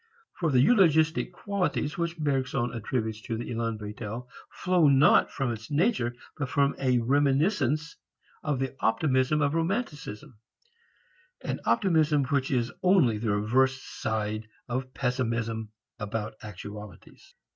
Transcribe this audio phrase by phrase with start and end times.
[0.39, 5.69] For the eulogistic qualities which Bergson attributes to the élan vital flow not from its
[5.69, 7.97] nature but from a reminiscence
[8.41, 10.39] of the optimism of romanticism,
[11.43, 15.69] an optimism which is only the reverse side of pessimism
[15.99, 17.35] about actualities.